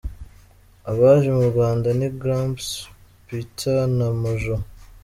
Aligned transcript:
Abaje 0.91 1.29
mu 1.37 1.45
Rwanda 1.51 1.87
ni 1.99 2.07
Gramps, 2.19 2.67
Peetah 3.25 3.81
na 3.97 4.07
Mojo. 4.19 4.55